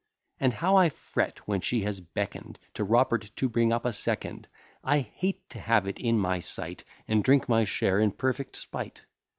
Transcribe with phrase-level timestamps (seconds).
[0.39, 4.47] Ask how I fret when she has beckon'd To Robert to bring up a second;
[4.83, 9.03] I hate to have it in my sight, And drink my share in perfect spite.